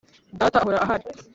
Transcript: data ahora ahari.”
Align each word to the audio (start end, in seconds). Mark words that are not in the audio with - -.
data 0.39 0.57
ahora 0.59 0.77
ahari.” 0.83 1.05